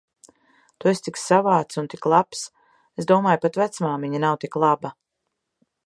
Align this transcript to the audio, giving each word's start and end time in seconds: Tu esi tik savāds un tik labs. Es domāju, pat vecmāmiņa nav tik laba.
Tu 0.77 0.89
esi 0.91 1.03
tik 1.07 1.19
savāds 1.23 1.79
un 1.81 1.89
tik 1.93 2.07
labs. 2.13 2.41
Es 3.03 3.09
domāju, 3.13 3.43
pat 3.45 3.61
vecmāmiņa 3.65 4.23
nav 4.27 4.41
tik 4.47 4.63
laba. 4.65 4.97